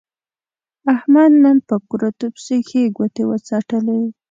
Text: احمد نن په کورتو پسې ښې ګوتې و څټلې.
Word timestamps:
احمد 0.95 1.31
نن 1.43 1.57
په 1.67 1.75
کورتو 1.89 2.27
پسې 2.35 2.57
ښې 2.67 2.81
ګوتې 2.95 3.23
و 3.25 3.31
څټلې. 3.47 3.99